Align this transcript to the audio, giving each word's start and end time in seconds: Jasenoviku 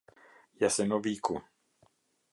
Jasenoviku 0.59 1.35